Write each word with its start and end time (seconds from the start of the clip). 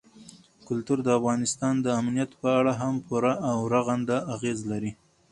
کلتور 0.67 0.97
د 1.03 1.07
افغانستان 1.19 1.75
د 1.81 1.87
امنیت 1.99 2.31
په 2.41 2.47
اړه 2.59 2.73
هم 2.81 2.95
پوره 3.07 3.33
او 3.49 3.57
رغنده 3.73 4.17
اغېز 4.35 4.59
لري. 4.71 4.91